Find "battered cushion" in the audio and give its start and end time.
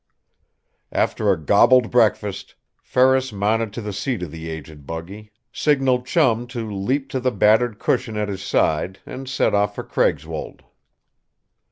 7.29-8.17